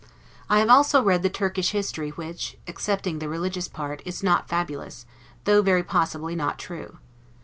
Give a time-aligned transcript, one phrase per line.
[0.49, 5.05] I have also read the Turkish history which, excepting the religious part, is not fabulous,
[5.43, 6.97] though very possibly not true.